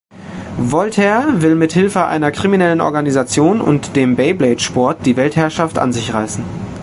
Voltaire 0.57 1.43
will 1.43 1.53
mithilfe 1.53 2.03
einer 2.07 2.31
kriminellen 2.31 2.81
Organisation 2.81 3.61
und 3.61 3.95
dem 3.95 4.15
Beyblade-Sport 4.15 5.05
die 5.05 5.15
Weltherrschaft 5.15 5.77
an 5.77 5.93
sich 5.93 6.11
reißen. 6.11 6.43